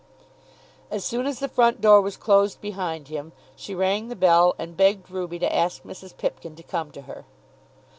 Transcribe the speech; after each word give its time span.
As 0.89 1.05
soon 1.05 1.27
as 1.27 1.37
the 1.37 1.47
front 1.47 1.79
door 1.79 2.01
was 2.01 2.17
closed 2.17 2.59
behind 2.59 3.07
him 3.09 3.33
she 3.55 3.75
rang 3.75 4.07
the 4.07 4.15
bell 4.15 4.55
and 4.57 4.75
begged 4.75 5.11
Ruby 5.11 5.37
to 5.37 5.55
ask 5.55 5.83
Mrs. 5.83 6.17
Pipkin 6.17 6.55
to 6.55 6.63
come 6.63 6.89
to 6.93 7.01
her. 7.03 7.23